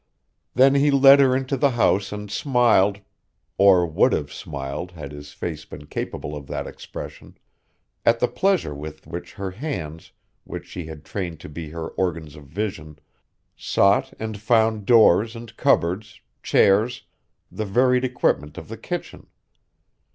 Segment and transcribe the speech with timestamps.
[0.55, 3.01] Then he led her into the house and smiled
[3.59, 7.37] or would have smiled had his face been capable of that expression
[8.03, 10.11] at the pleasure with which her hands,
[10.43, 12.97] which she had trained to be her organs of vision,
[13.55, 17.03] sought and found doors and cupboards, chairs,
[17.51, 19.27] the varied equipment of the kitchen.